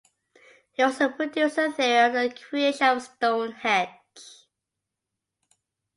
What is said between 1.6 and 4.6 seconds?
theory on the creation of Stonehenge.